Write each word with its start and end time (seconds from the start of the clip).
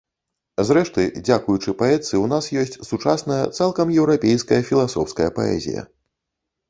Зрэшты, 0.69 1.03
дзякуючы 1.27 1.73
паэтцы 1.81 2.07
ў 2.07 2.23
нас 2.33 2.45
ёсць 2.61 2.79
сучасная, 2.89 3.39
цалкам 3.61 3.87
еўрапейская 4.05 4.61
філасофская 4.71 5.29
паэзія. 5.41 5.89